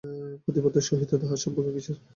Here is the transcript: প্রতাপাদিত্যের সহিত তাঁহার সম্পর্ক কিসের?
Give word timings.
প্রতাপাদিত্যের 0.43 0.87
সহিত 0.89 1.11
তাঁহার 1.13 1.43
সম্পর্ক 1.43 1.67
কিসের? 1.75 1.97